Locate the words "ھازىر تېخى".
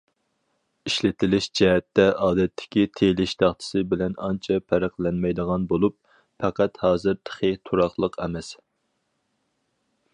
6.87-7.51